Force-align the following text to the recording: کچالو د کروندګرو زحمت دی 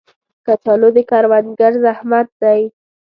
کچالو 0.45 0.89
د 0.95 0.97
کروندګرو 1.09 1.81
زحمت 1.85 2.27
دی 2.41 2.61